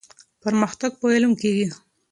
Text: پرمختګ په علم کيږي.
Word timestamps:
پرمختګ 0.43 0.91
په 0.99 1.05
علم 1.15 1.31
کيږي. 1.41 1.67